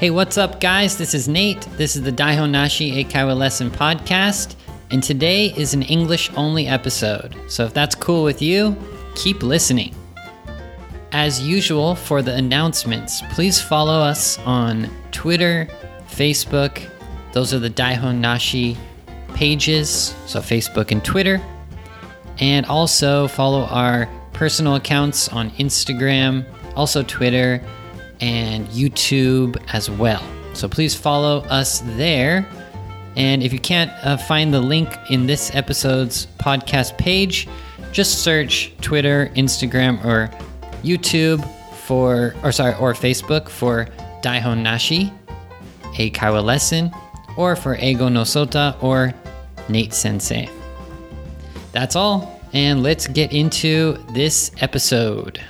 Hey, 0.00 0.08
what's 0.08 0.38
up, 0.38 0.60
guys? 0.60 0.96
This 0.96 1.12
is 1.12 1.28
Nate. 1.28 1.60
This 1.76 1.94
is 1.94 2.00
the 2.00 2.10
Daihon 2.10 2.52
Nashi 2.52 3.04
Eikaiwa 3.04 3.36
Lesson 3.36 3.70
Podcast, 3.70 4.54
and 4.90 5.02
today 5.02 5.52
is 5.58 5.74
an 5.74 5.82
English 5.82 6.30
only 6.38 6.66
episode. 6.66 7.36
So 7.48 7.66
if 7.66 7.74
that's 7.74 7.94
cool 7.94 8.24
with 8.24 8.40
you, 8.40 8.74
keep 9.14 9.42
listening. 9.42 9.94
As 11.12 11.42
usual, 11.42 11.94
for 11.94 12.22
the 12.22 12.34
announcements, 12.34 13.20
please 13.32 13.60
follow 13.60 14.00
us 14.00 14.38
on 14.46 14.88
Twitter, 15.12 15.68
Facebook. 16.06 16.82
Those 17.34 17.52
are 17.52 17.58
the 17.58 17.68
Daihon 17.68 18.20
Nashi 18.20 18.78
pages, 19.34 20.14
so 20.24 20.40
Facebook 20.40 20.92
and 20.92 21.04
Twitter. 21.04 21.42
And 22.38 22.64
also 22.64 23.28
follow 23.28 23.64
our 23.64 24.08
personal 24.32 24.76
accounts 24.76 25.28
on 25.28 25.50
Instagram, 25.50 26.46
also 26.74 27.02
Twitter, 27.02 27.62
and 28.20 28.66
YouTube 28.68 29.56
as 29.72 29.90
well. 29.90 30.22
So 30.54 30.68
please 30.68 30.94
follow 30.94 31.40
us 31.44 31.80
there. 31.96 32.46
And 33.16 33.42
if 33.42 33.52
you 33.52 33.58
can't 33.58 33.90
uh, 34.04 34.16
find 34.16 34.52
the 34.52 34.60
link 34.60 34.88
in 35.10 35.26
this 35.26 35.54
episode's 35.54 36.26
podcast 36.38 36.96
page, 36.96 37.48
just 37.92 38.22
search 38.22 38.72
Twitter, 38.80 39.30
Instagram, 39.34 40.04
or 40.04 40.30
YouTube 40.82 41.44
for, 41.74 42.34
or 42.44 42.52
sorry, 42.52 42.74
or 42.76 42.92
Facebook 42.92 43.48
for 43.48 43.86
Daihon 44.22 44.62
Nashi, 44.62 45.12
Eikaiwa 45.94 46.44
Lesson, 46.44 46.92
or 47.36 47.56
for 47.56 47.76
Eigo 47.76 48.10
no 48.12 48.22
Sota 48.22 48.80
or 48.82 49.12
Nate 49.68 49.92
Sensei. 49.92 50.48
That's 51.72 51.96
all, 51.96 52.40
and 52.52 52.82
let's 52.82 53.06
get 53.06 53.32
into 53.32 53.96
this 54.12 54.52
episode. 54.60 55.40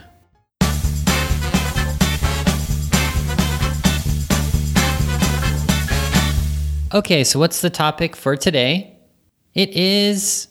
Okay, 6.92 7.22
so 7.22 7.38
what's 7.38 7.60
the 7.60 7.70
topic 7.70 8.16
for 8.16 8.36
today? 8.36 8.96
It 9.54 9.70
is 9.70 10.48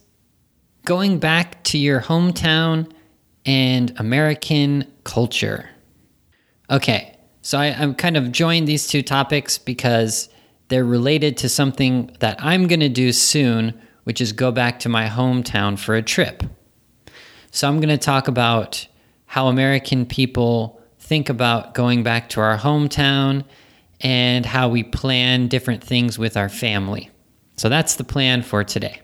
going 0.85 1.19
back 1.19 1.61
to 1.65 1.77
your 1.77 1.99
hometown 1.99 2.89
and 3.45 3.93
American 3.99 4.89
culture. 5.03 5.69
Okay, 6.69 7.17
so 7.41 7.59
I, 7.59 7.65
am 7.67 7.93
kind 7.93 8.15
of 8.15 8.31
joined 8.31 8.69
these 8.69 8.87
two 8.87 9.01
topics 9.01 9.57
because 9.57 10.29
they're 10.69 10.85
related 10.85 11.35
to 11.39 11.49
something 11.49 12.15
that 12.19 12.41
I'm 12.41 12.67
going 12.67 12.79
to 12.79 12.89
do 12.89 13.11
soon, 13.11 13.77
which 14.05 14.21
is 14.21 14.31
go 14.31 14.49
back 14.49 14.79
to 14.79 14.89
my 14.89 15.07
hometown 15.07 15.77
for 15.77 15.95
a 15.95 16.01
trip. 16.01 16.43
So 17.51 17.67
I'm 17.67 17.81
going 17.81 17.89
to 17.89 17.97
talk 17.97 18.29
about 18.29 18.87
how 19.25 19.47
American 19.47 20.05
people 20.05 20.81
think 20.99 21.27
about 21.27 21.73
going 21.73 22.01
back 22.01 22.29
to 22.29 22.39
our 22.39 22.57
hometown 22.57 23.43
and 24.01 24.45
how 24.45 24.69
we 24.69 24.83
plan 24.83 25.47
different 25.47 25.83
things 25.83 26.17
with 26.17 26.37
our 26.37 26.49
family. 26.49 27.09
So 27.57 27.69
that's 27.69 27.95
the 27.95 28.03
plan 28.03 28.41
for 28.41 28.63
today. 28.63 29.01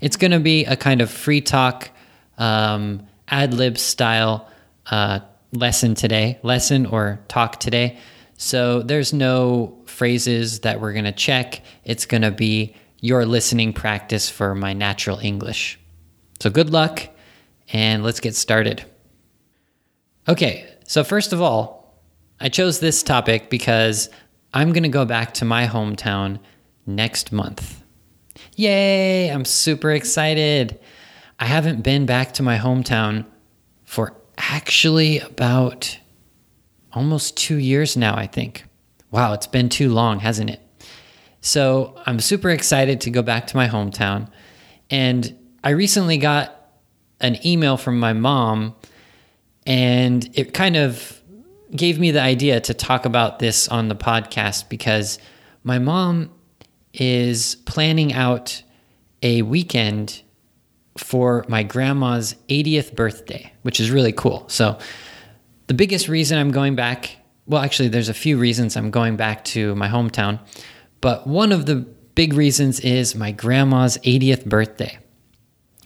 It's 0.00 0.16
going 0.16 0.30
to 0.30 0.40
be 0.40 0.64
a 0.64 0.76
kind 0.76 1.00
of 1.00 1.10
free 1.10 1.40
talk, 1.40 1.90
um, 2.38 3.06
ad 3.28 3.54
lib 3.54 3.78
style 3.78 4.48
uh, 4.90 5.20
lesson 5.52 5.94
today, 5.94 6.38
lesson 6.42 6.86
or 6.86 7.18
talk 7.28 7.58
today. 7.58 7.98
So 8.36 8.82
there's 8.82 9.12
no 9.12 9.78
phrases 9.86 10.60
that 10.60 10.80
we're 10.80 10.92
going 10.92 11.06
to 11.06 11.12
check. 11.12 11.62
It's 11.84 12.06
going 12.06 12.22
to 12.22 12.30
be 12.30 12.74
your 13.00 13.24
listening 13.24 13.72
practice 13.72 14.28
for 14.28 14.54
my 14.54 14.72
natural 14.72 15.18
English. 15.18 15.78
So 16.40 16.50
good 16.50 16.70
luck 16.70 17.08
and 17.72 18.04
let's 18.04 18.20
get 18.20 18.34
started. 18.34 18.84
Okay, 20.28 20.68
so 20.86 21.02
first 21.02 21.32
of 21.32 21.40
all, 21.40 21.75
I 22.38 22.48
chose 22.48 22.80
this 22.80 23.02
topic 23.02 23.48
because 23.48 24.10
I'm 24.52 24.72
going 24.72 24.82
to 24.82 24.88
go 24.88 25.04
back 25.04 25.34
to 25.34 25.44
my 25.44 25.66
hometown 25.66 26.38
next 26.86 27.32
month. 27.32 27.82
Yay! 28.56 29.28
I'm 29.28 29.44
super 29.44 29.90
excited. 29.90 30.78
I 31.38 31.46
haven't 31.46 31.82
been 31.82 32.06
back 32.06 32.32
to 32.34 32.42
my 32.42 32.58
hometown 32.58 33.24
for 33.84 34.14
actually 34.38 35.20
about 35.20 35.98
almost 36.92 37.36
two 37.36 37.56
years 37.56 37.96
now, 37.96 38.16
I 38.16 38.26
think. 38.26 38.64
Wow, 39.10 39.32
it's 39.32 39.46
been 39.46 39.68
too 39.68 39.92
long, 39.92 40.20
hasn't 40.20 40.50
it? 40.50 40.60
So 41.40 42.00
I'm 42.06 42.20
super 42.20 42.50
excited 42.50 43.00
to 43.02 43.10
go 43.10 43.22
back 43.22 43.46
to 43.48 43.56
my 43.56 43.68
hometown. 43.68 44.30
And 44.90 45.36
I 45.62 45.70
recently 45.70 46.18
got 46.18 46.52
an 47.20 47.38
email 47.46 47.76
from 47.76 47.98
my 47.98 48.12
mom, 48.12 48.74
and 49.66 50.28
it 50.34 50.52
kind 50.52 50.76
of 50.76 51.20
gave 51.74 51.98
me 51.98 52.10
the 52.10 52.20
idea 52.20 52.60
to 52.60 52.74
talk 52.74 53.04
about 53.04 53.38
this 53.38 53.68
on 53.68 53.88
the 53.88 53.96
podcast 53.96 54.68
because 54.68 55.18
my 55.64 55.78
mom 55.78 56.30
is 56.92 57.56
planning 57.66 58.12
out 58.12 58.62
a 59.22 59.42
weekend 59.42 60.22
for 60.96 61.44
my 61.48 61.62
grandma's 61.62 62.34
80th 62.48 62.94
birthday, 62.94 63.52
which 63.62 63.80
is 63.80 63.90
really 63.90 64.12
cool. 64.12 64.44
So, 64.48 64.78
the 65.66 65.74
biggest 65.74 66.08
reason 66.08 66.38
I'm 66.38 66.52
going 66.52 66.76
back, 66.76 67.16
well, 67.46 67.60
actually, 67.60 67.88
there's 67.88 68.08
a 68.08 68.14
few 68.14 68.38
reasons 68.38 68.76
I'm 68.76 68.90
going 68.90 69.16
back 69.16 69.44
to 69.46 69.74
my 69.74 69.88
hometown, 69.88 70.38
but 71.00 71.26
one 71.26 71.50
of 71.50 71.66
the 71.66 71.76
big 72.14 72.32
reasons 72.32 72.78
is 72.80 73.14
my 73.16 73.32
grandma's 73.32 73.98
80th 73.98 74.44
birthday. 74.44 74.98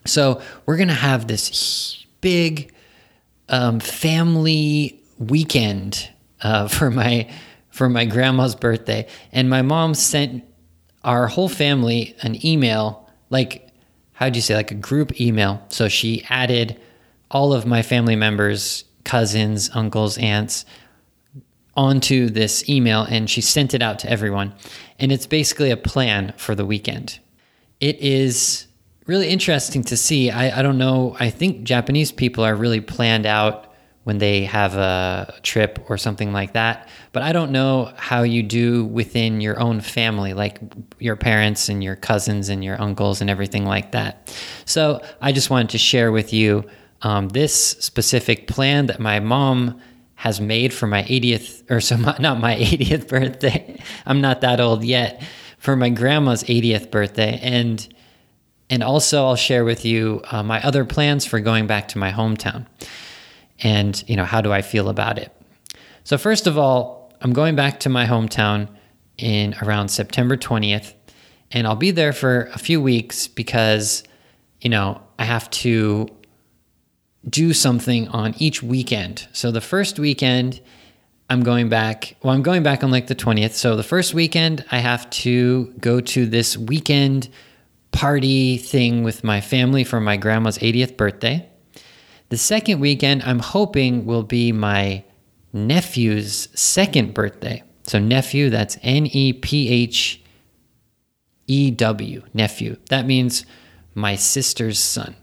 So, 0.05 0.43
we're 0.67 0.77
going 0.77 0.89
to 0.89 0.95
have 0.95 1.27
this 1.27 2.05
big 2.21 2.73
um, 3.49 3.81
family 3.81 5.00
weekend 5.21 6.11
uh, 6.43 6.67
for 6.77 6.91
my 6.91 7.31
for 7.71 7.89
my 7.89 8.05
grandma's 8.05 8.57
birthday, 8.57 9.07
and 9.31 9.49
my 9.49 9.63
mom 9.63 9.95
sent 9.95 10.45
our 11.05 11.29
whole 11.29 11.49
family 11.49 12.17
an 12.23 12.45
email, 12.45 13.09
like 13.31 13.69
how'd 14.15 14.35
you 14.35 14.43
say, 14.43 14.57
like 14.57 14.73
a 14.73 14.75
group 14.75 15.21
email. 15.21 15.65
So 15.69 15.89
she 15.89 16.25
added 16.29 16.81
all 17.31 17.53
of 17.53 17.67
my 17.67 17.83
family 17.83 18.17
members, 18.17 18.85
cousins, 19.05 19.71
uncles, 19.73 20.19
aunts 20.19 20.65
onto 21.77 22.29
this 22.29 22.69
email, 22.69 23.03
and 23.03 23.31
she 23.31 23.41
sent 23.41 23.73
it 23.73 23.83
out 23.83 24.01
to 24.01 24.11
everyone. 24.11 24.53
And 24.99 25.13
it's 25.13 25.27
basically 25.27 25.71
a 25.71 25.77
plan 25.77 26.35
for 26.37 26.55
the 26.55 26.67
weekend. 26.67 27.21
It 27.79 27.99
is 28.01 28.67
really 29.07 29.29
interesting 29.29 29.85
to 29.85 29.97
see. 29.97 30.31
I, 30.31 30.59
I 30.59 30.63
don't 30.63 30.77
know. 30.77 31.17
I 31.19 31.31
think 31.31 31.63
Japanese 31.63 32.13
people 32.13 32.45
are 32.45 32.55
really 32.55 32.81
planned 32.81 33.27
out 33.27 33.70
when 34.11 34.19
they 34.19 34.43
have 34.43 34.75
a 34.75 35.39
trip 35.45 35.79
or 35.89 35.97
something 35.97 36.33
like 36.33 36.55
that. 36.55 36.89
But 37.13 37.23
I 37.23 37.31
don't 37.31 37.53
know 37.53 37.93
how 37.97 38.25
you 38.25 38.43
do 38.43 38.85
within 38.85 39.41
your 39.41 39.61
own 39.61 39.81
family, 39.81 40.35
like 40.35 40.59
your 40.99 41.15
parents 41.15 41.69
and 41.69 41.85
your 41.85 41.95
cousins 41.95 42.49
and 42.49 42.65
your 42.65 42.81
uncles 42.83 43.21
and 43.21 43.31
everything 43.31 43.67
like 43.67 43.93
that. 43.93 44.37
So 44.65 45.01
I 45.21 45.31
just 45.31 45.49
wanted 45.49 45.71
to 45.71 45.79
share 45.79 46.11
with 46.11 46.33
you 46.33 46.69
um, 47.03 47.29
this 47.29 47.55
specific 47.55 48.49
plan 48.49 48.87
that 48.87 48.99
my 48.99 49.21
mom 49.21 49.81
has 50.17 50.41
made 50.41 50.75
for 50.75 50.89
my 50.89 51.05
80th, 51.05 51.71
or 51.71 51.81
so 51.81 51.97
my, 51.97 52.17
not 52.19 52.41
my 52.41 52.57
80th 52.59 53.07
birthday. 53.07 53.81
I'm 54.07 54.21
not 54.21 54.41
that 54.41 54.59
old 54.59 54.83
yet. 54.83 55.23
For 55.59 55.77
my 55.77 55.91
grandma's 55.91 56.43
80th 56.43 56.91
birthday, 56.91 57.39
and 57.41 57.87
and 58.69 58.83
also 58.83 59.27
I'll 59.27 59.37
share 59.37 59.65
with 59.65 59.85
you 59.85 60.23
uh, 60.33 60.43
my 60.43 60.61
other 60.65 60.85
plans 60.85 61.27
for 61.27 61.39
going 61.39 61.69
back 61.69 61.87
to 61.89 61.99
my 61.99 62.11
hometown 62.11 62.67
and 63.61 64.03
you 64.09 64.17
know 64.17 64.25
how 64.25 64.41
do 64.41 64.53
I 64.53 64.63
feel 64.63 64.89
about 64.89 65.19
it. 65.19 65.33
So 66.05 66.19
first 66.19 66.47
of 66.47 66.59
all, 66.59 67.13
I'm 67.21 67.33
going 67.33 67.57
back 67.57 67.81
to 67.81 67.89
my 67.89 68.07
hometown 68.07 68.69
in 69.19 69.55
around 69.63 69.89
September 69.89 70.37
20th 70.37 70.95
and 71.53 71.67
I'll 71.67 71.77
be 71.77 71.91
there 71.91 72.13
for 72.13 72.49
a 72.55 72.59
few 72.59 72.81
weeks 72.81 73.27
because 73.29 74.03
you 74.61 74.71
know, 74.71 75.01
I 75.19 75.25
have 75.25 75.51
to 75.51 76.09
do 77.29 77.53
something 77.53 78.09
on 78.09 78.35
each 78.39 78.63
weekend. 78.63 79.27
So 79.33 79.51
the 79.51 79.61
first 79.61 79.99
weekend 79.99 80.61
I'm 81.29 81.43
going 81.43 81.69
back, 81.69 82.17
well 82.23 82.35
I'm 82.35 82.43
going 82.43 82.63
back 82.63 82.83
on 82.83 82.91
like 82.91 83.07
the 83.07 83.15
20th. 83.15 83.53
So 83.53 83.77
the 83.77 83.83
first 83.83 84.15
weekend 84.15 84.65
I 84.71 84.79
have 84.79 85.09
to 85.11 85.67
go 85.81 86.01
to 86.01 86.27
this 86.27 86.57
weekend 86.57 87.29
party 87.93 88.57
thing 88.57 89.03
with 89.03 89.25
my 89.25 89.41
family 89.41 89.85
for 89.85 90.01
my 90.01 90.17
grandma's 90.17 90.59
80th 90.59 90.97
birthday. 90.97 91.49
The 92.31 92.39
second 92.39 92.79
weekend, 92.79 93.25
I'm 93.25 93.41
hoping, 93.41 94.07
will 94.07 94.23
be 94.23 94.53
my 94.53 95.03
nephew's 95.53 96.49
second 96.55 97.13
birthday. 97.13 97.65
So, 97.83 97.99
nephew, 97.99 98.51
that's 98.51 98.79
N 98.83 99.07
E 99.07 99.33
P 99.33 99.69
H 99.69 100.23
E 101.49 101.73
W, 101.73 102.23
nephew. 102.33 102.77
That 102.89 103.05
means 103.05 103.45
my 103.97 104.15
sister's 104.15 104.79
son. 104.79 105.17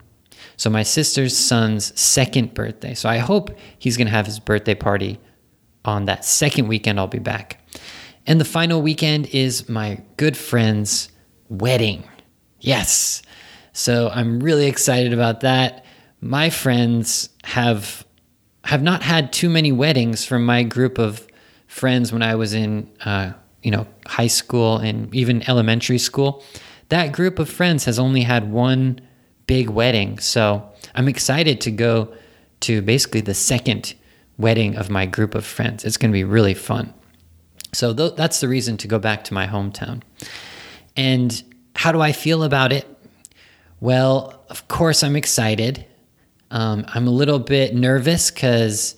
So, 0.57 0.69
my 0.69 0.83
sister's 0.83 1.35
son's 1.35 1.97
second 1.97 2.53
birthday. 2.53 2.93
So, 2.93 3.07
I 3.07 3.19
hope 3.19 3.57
he's 3.79 3.95
going 3.95 4.07
to 4.07 4.13
have 4.13 4.25
his 4.25 4.39
birthday 4.39 4.75
party 4.75 5.17
on 5.85 6.05
that 6.05 6.25
second 6.25 6.67
weekend. 6.67 6.99
I'll 6.99 7.07
be 7.07 7.19
back. 7.19 7.65
And 8.25 8.41
the 8.41 8.45
final 8.45 8.81
weekend 8.81 9.27
is 9.27 9.69
my 9.69 10.01
good 10.17 10.35
friend's 10.35 11.07
wedding. 11.47 12.03
Yes. 12.59 13.21
So, 13.71 14.09
I'm 14.09 14.41
really 14.41 14.65
excited 14.65 15.13
about 15.13 15.39
that 15.39 15.85
my 16.21 16.49
friends 16.49 17.29
have 17.43 18.05
have 18.63 18.81
not 18.81 19.01
had 19.01 19.31
too 19.31 19.49
many 19.49 19.71
weddings 19.71 20.25
from 20.25 20.45
my 20.45 20.63
group 20.63 20.97
of 20.97 21.25
friends 21.67 22.11
when 22.11 22.21
I 22.21 22.35
was 22.35 22.53
in, 22.53 22.89
uh, 23.05 23.31
you 23.63 23.71
know, 23.71 23.87
high 24.05 24.27
school 24.27 24.77
and 24.77 25.13
even 25.15 25.47
elementary 25.49 25.97
school. 25.97 26.43
That 26.89 27.13
group 27.13 27.39
of 27.39 27.49
friends 27.49 27.85
has 27.85 27.97
only 27.97 28.21
had 28.21 28.51
one 28.51 28.99
big 29.45 29.69
wedding. 29.69 30.19
So 30.19 30.69
I'm 30.95 31.07
excited 31.07 31.61
to 31.61 31.71
go 31.71 32.13
to 32.61 32.81
basically 32.81 33.21
the 33.21 33.33
second 33.33 33.93
wedding 34.37 34.75
of 34.75 34.89
my 34.89 35.05
group 35.05 35.33
of 35.33 35.45
friends. 35.45 35.85
It's 35.85 35.97
going 35.97 36.11
to 36.11 36.13
be 36.13 36.25
really 36.25 36.53
fun. 36.53 36.93
So 37.73 37.93
th- 37.93 38.15
that's 38.15 38.41
the 38.41 38.47
reason 38.47 38.77
to 38.77 38.87
go 38.87 38.99
back 38.99 39.23
to 39.25 39.33
my 39.33 39.47
hometown. 39.47 40.01
And 40.95 41.41
how 41.75 41.91
do 41.91 42.01
I 42.01 42.11
feel 42.11 42.43
about 42.43 42.73
it? 42.73 42.85
Well, 43.79 44.43
of 44.49 44.67
course, 44.67 45.03
I'm 45.03 45.15
excited. 45.15 45.85
Um, 46.51 46.85
I'm 46.87 47.07
a 47.07 47.11
little 47.11 47.39
bit 47.39 47.75
nervous 47.75 48.31
because, 48.31 48.95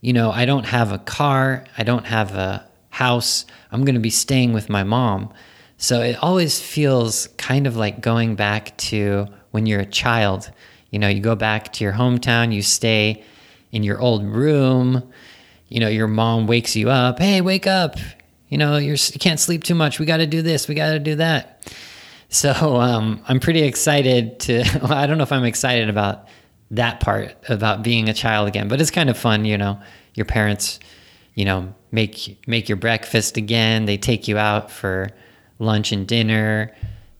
you 0.00 0.12
know, 0.12 0.30
I 0.30 0.44
don't 0.44 0.66
have 0.66 0.92
a 0.92 0.98
car, 0.98 1.64
I 1.76 1.82
don't 1.82 2.06
have 2.06 2.34
a 2.34 2.66
house. 2.90 3.44
I'm 3.70 3.84
going 3.84 3.94
to 3.94 4.00
be 4.00 4.10
staying 4.10 4.52
with 4.52 4.70
my 4.70 4.82
mom. 4.82 5.32
So 5.76 6.00
it 6.00 6.16
always 6.22 6.60
feels 6.60 7.28
kind 7.36 7.66
of 7.66 7.76
like 7.76 8.00
going 8.00 8.34
back 8.34 8.76
to 8.78 9.26
when 9.50 9.66
you're 9.66 9.80
a 9.80 9.86
child. 9.86 10.50
You 10.90 10.98
know, 10.98 11.08
you 11.08 11.20
go 11.20 11.34
back 11.34 11.72
to 11.74 11.84
your 11.84 11.92
hometown, 11.92 12.54
you 12.54 12.62
stay 12.62 13.22
in 13.72 13.82
your 13.82 14.00
old 14.00 14.24
room. 14.24 15.12
You 15.68 15.80
know, 15.80 15.88
your 15.88 16.06
mom 16.06 16.46
wakes 16.46 16.76
you 16.76 16.88
up. 16.88 17.18
Hey, 17.18 17.40
wake 17.40 17.66
up. 17.66 17.96
You 18.48 18.56
know, 18.56 18.78
you're, 18.78 18.96
you 18.96 19.18
can't 19.18 19.40
sleep 19.40 19.64
too 19.64 19.74
much. 19.74 19.98
We 19.98 20.06
got 20.06 20.18
to 20.18 20.26
do 20.26 20.40
this. 20.40 20.68
We 20.68 20.74
got 20.74 20.92
to 20.92 20.98
do 20.98 21.16
that. 21.16 21.68
So 22.28 22.52
um, 22.76 23.22
I'm 23.28 23.40
pretty 23.40 23.62
excited 23.62 24.40
to. 24.40 24.64
Well, 24.82 24.92
I 24.92 25.06
don't 25.06 25.18
know 25.18 25.24
if 25.24 25.32
I'm 25.32 25.44
excited 25.44 25.90
about 25.90 26.28
that 26.70 27.00
part 27.00 27.36
about 27.48 27.82
being 27.82 28.08
a 28.08 28.14
child 28.14 28.48
again, 28.48 28.68
but 28.68 28.80
it's 28.80 28.90
kind 28.90 29.08
of 29.08 29.16
fun. 29.16 29.44
You 29.44 29.58
know, 29.58 29.80
your 30.14 30.26
parents, 30.26 30.78
you 31.34 31.44
know, 31.44 31.74
make 31.92 32.38
make 32.46 32.68
your 32.68 32.76
breakfast 32.76 33.36
again. 33.36 33.86
They 33.86 33.96
take 33.96 34.28
you 34.28 34.38
out 34.38 34.70
for 34.70 35.10
lunch 35.58 35.92
and 35.92 36.06
dinner. 36.06 36.74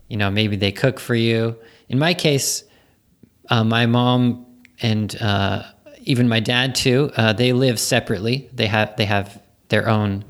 You 0.09 0.17
know, 0.17 0.31
maybe 0.31 0.57
they 0.57 0.73
cook 0.73 1.01
for 1.01 1.15
you. 1.15 1.57
In 1.89 1.99
my 1.99 2.15
case, 2.15 2.65
uh, 3.51 3.65
my 3.65 3.87
mom 3.87 4.47
and 4.81 5.21
uh, 5.21 5.65
even 6.03 6.29
my 6.29 6.41
dad 6.41 6.75
too. 6.75 7.11
Uh, 7.17 7.33
they 7.33 7.53
live 7.53 7.79
separately. 7.79 8.49
They 8.53 8.67
have 8.67 8.97
they 8.97 9.05
have 9.07 9.41
their 9.69 9.89
own 9.89 10.25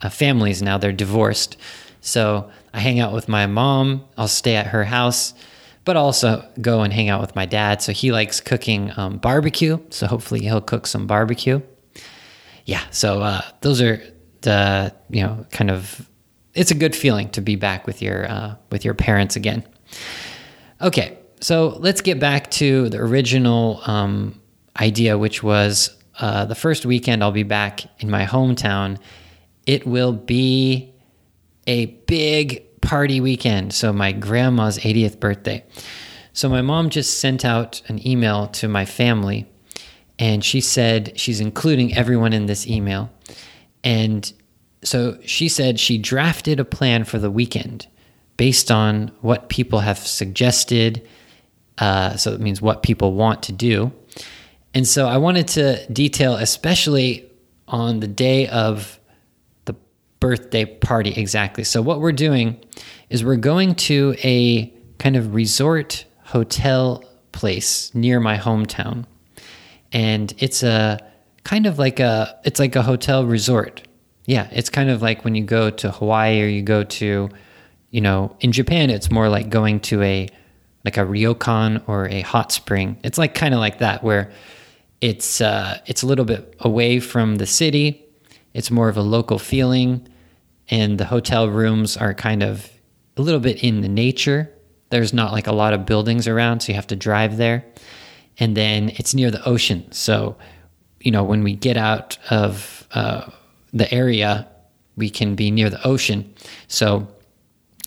uh, 0.00 0.08
families 0.08 0.62
now. 0.62 0.78
They're 0.78 0.92
divorced. 0.92 1.56
So 2.00 2.50
I 2.72 2.80
hang 2.80 3.00
out 3.00 3.12
with 3.12 3.28
my 3.28 3.46
mom. 3.46 4.04
I'll 4.16 4.28
stay 4.28 4.54
at 4.54 4.68
her 4.68 4.84
house, 4.84 5.34
but 5.86 5.96
also 5.96 6.44
go 6.60 6.82
and 6.82 6.92
hang 6.92 7.08
out 7.08 7.22
with 7.22 7.34
my 7.34 7.46
dad. 7.46 7.80
So 7.80 7.92
he 7.92 8.12
likes 8.12 8.40
cooking 8.40 8.92
um, 8.98 9.16
barbecue. 9.16 9.78
So 9.90 10.06
hopefully 10.06 10.40
he'll 10.40 10.60
cook 10.60 10.86
some 10.86 11.06
barbecue. 11.06 11.62
Yeah. 12.66 12.82
So 12.90 13.22
uh, 13.22 13.40
those 13.62 13.80
are 13.80 14.02
the 14.42 14.94
you 15.08 15.22
know 15.22 15.46
kind 15.52 15.70
of 15.70 16.06
it's 16.54 16.70
a 16.70 16.74
good 16.74 16.94
feeling 16.94 17.30
to 17.30 17.40
be 17.40 17.56
back 17.56 17.86
with 17.86 18.02
your 18.02 18.28
uh, 18.28 18.56
with 18.70 18.84
your 18.84 18.94
parents 18.94 19.36
again. 19.36 19.64
Okay, 20.82 21.16
so 21.40 21.76
let's 21.78 22.02
get 22.02 22.18
back 22.20 22.50
to 22.52 22.88
the 22.90 22.98
original 22.98 23.80
um, 23.86 24.40
idea, 24.78 25.16
which 25.16 25.42
was 25.42 25.96
uh, 26.18 26.44
the 26.44 26.54
first 26.54 26.84
weekend 26.84 27.22
I'll 27.22 27.32
be 27.32 27.44
back 27.44 27.82
in 28.00 28.10
my 28.10 28.24
hometown. 28.24 28.98
It 29.66 29.86
will 29.86 30.12
be 30.12 30.92
a 31.66 31.86
big 31.86 32.75
party 32.86 33.20
weekend. 33.20 33.74
So, 33.74 33.92
my 33.92 34.12
grandma's 34.12 34.78
80th 34.78 35.20
birthday. 35.20 35.64
So, 36.32 36.48
my 36.48 36.62
mom 36.62 36.90
just 36.90 37.20
sent 37.20 37.44
out 37.44 37.82
an 37.88 38.06
email 38.06 38.48
to 38.48 38.68
my 38.68 38.84
family, 38.84 39.46
and 40.18 40.44
she 40.44 40.60
said 40.60 41.18
she's 41.18 41.40
including 41.40 41.94
everyone 41.94 42.32
in 42.32 42.46
this 42.46 42.66
email. 42.66 43.10
And 43.84 44.32
so, 44.82 45.18
she 45.24 45.48
said 45.48 45.80
she 45.80 45.98
drafted 45.98 46.60
a 46.60 46.64
plan 46.64 47.04
for 47.04 47.18
the 47.18 47.30
weekend 47.30 47.86
based 48.36 48.70
on 48.70 49.10
what 49.20 49.48
people 49.48 49.80
have 49.80 49.98
suggested. 49.98 51.06
Uh, 51.78 52.16
so, 52.16 52.32
it 52.32 52.40
means 52.40 52.62
what 52.62 52.82
people 52.82 53.12
want 53.12 53.42
to 53.44 53.52
do. 53.52 53.92
And 54.76 54.86
so 54.86 55.08
I 55.08 55.16
wanted 55.16 55.48
to 55.48 55.90
detail, 55.90 56.34
especially 56.34 57.24
on 57.66 58.00
the 58.00 58.06
day 58.06 58.46
of 58.48 59.00
birthday 60.20 60.64
party, 60.64 61.12
exactly. 61.14 61.64
So, 61.64 61.82
what 61.82 62.00
we're 62.00 62.12
doing 62.12 62.58
is 63.10 63.24
we're 63.24 63.36
going 63.36 63.74
to 63.74 64.14
a 64.22 64.72
kind 64.98 65.16
of 65.16 65.34
resort 65.34 66.04
hotel 66.24 67.04
place 67.32 67.94
near 67.94 68.18
my 68.18 68.36
hometown. 68.38 69.04
And 69.92 70.34
it's 70.38 70.62
a 70.62 70.98
kind 71.44 71.66
of 71.66 71.78
like 71.78 72.00
a 72.00 72.38
it's 72.44 72.58
like 72.58 72.74
a 72.76 72.82
hotel 72.82 73.24
resort. 73.24 73.82
Yeah, 74.24 74.48
it's 74.50 74.70
kind 74.70 74.90
of 74.90 75.02
like 75.02 75.24
when 75.24 75.34
you 75.34 75.44
go 75.44 75.70
to 75.70 75.90
Hawaii 75.92 76.42
or 76.42 76.46
you 76.46 76.62
go 76.62 76.82
to, 76.82 77.28
you 77.90 78.00
know, 78.00 78.36
in 78.40 78.52
Japan 78.52 78.90
it's 78.90 79.10
more 79.10 79.28
like 79.28 79.48
going 79.48 79.80
to 79.80 80.02
a 80.02 80.28
like 80.84 80.96
a 80.96 81.00
ryokan 81.00 81.82
or 81.86 82.08
a 82.08 82.22
hot 82.22 82.52
spring. 82.52 82.98
It's 83.04 83.18
like 83.18 83.34
kind 83.34 83.54
of 83.54 83.60
like 83.60 83.78
that 83.78 84.02
where 84.02 84.32
it's 85.00 85.40
uh, 85.40 85.78
it's 85.86 86.02
a 86.02 86.06
little 86.06 86.24
bit 86.24 86.56
away 86.60 87.00
from 87.00 87.36
the 87.36 87.46
city. 87.46 88.05
It's 88.56 88.70
more 88.70 88.88
of 88.88 88.96
a 88.96 89.02
local 89.02 89.38
feeling, 89.38 90.08
and 90.70 90.96
the 90.96 91.04
hotel 91.04 91.50
rooms 91.50 91.94
are 91.98 92.14
kind 92.14 92.42
of 92.42 92.70
a 93.18 93.22
little 93.22 93.38
bit 93.38 93.62
in 93.62 93.82
the 93.82 93.88
nature. 93.88 94.50
There's 94.88 95.12
not 95.12 95.32
like 95.32 95.46
a 95.46 95.52
lot 95.52 95.74
of 95.74 95.84
buildings 95.84 96.26
around, 96.26 96.60
so 96.60 96.72
you 96.72 96.76
have 96.76 96.86
to 96.86 96.96
drive 96.96 97.36
there. 97.36 97.66
And 98.38 98.56
then 98.56 98.88
it's 98.94 99.12
near 99.12 99.30
the 99.30 99.46
ocean, 99.46 99.92
so 99.92 100.36
you 101.00 101.10
know 101.10 101.22
when 101.22 101.44
we 101.44 101.54
get 101.54 101.76
out 101.76 102.16
of 102.30 102.88
uh, 102.94 103.30
the 103.74 103.92
area, 103.92 104.48
we 104.96 105.10
can 105.10 105.34
be 105.34 105.50
near 105.50 105.68
the 105.68 105.86
ocean. 105.86 106.34
So 106.66 107.08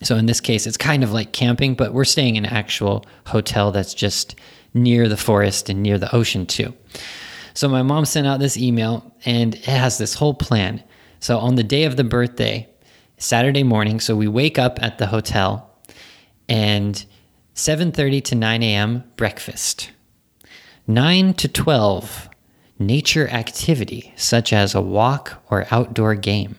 so 0.03 0.17
in 0.17 0.27
this 0.27 0.39
case, 0.39 0.67
it's 0.67 0.77
kind 0.77 1.03
of 1.03 1.11
like 1.11 1.31
camping, 1.31 1.73
but 1.73 1.93
we're 1.95 2.05
staying 2.05 2.35
in 2.35 2.45
an 2.45 2.53
actual 2.53 3.07
hotel 3.25 3.71
that's 3.71 3.95
just 3.95 4.35
near 4.75 5.09
the 5.09 5.17
forest 5.17 5.67
and 5.67 5.81
near 5.81 5.97
the 5.97 6.15
ocean 6.15 6.45
too. 6.45 6.75
So 7.53 7.67
my 7.67 7.81
mom 7.81 8.05
sent 8.05 8.27
out 8.27 8.39
this 8.39 8.57
email 8.57 9.13
and 9.25 9.55
it 9.55 9.65
has 9.65 9.97
this 9.97 10.15
whole 10.15 10.33
plan. 10.33 10.83
So 11.19 11.37
on 11.39 11.55
the 11.55 11.63
day 11.63 11.83
of 11.83 11.97
the 11.97 12.03
birthday, 12.03 12.67
Saturday 13.17 13.63
morning, 13.63 13.99
so 13.99 14.15
we 14.15 14.27
wake 14.27 14.57
up 14.57 14.81
at 14.81 14.97
the 14.97 15.07
hotel 15.07 15.69
and 16.47 17.05
7:30 17.55 18.23
to 18.23 18.35
9 18.35 18.63
a.m. 18.63 19.03
breakfast. 19.17 19.91
9 20.87 21.33
to 21.35 21.47
12 21.47 22.29
nature 22.79 23.27
activity 23.27 24.13
such 24.15 24.53
as 24.53 24.73
a 24.73 24.81
walk 24.81 25.43
or 25.51 25.67
outdoor 25.69 26.15
game. 26.15 26.55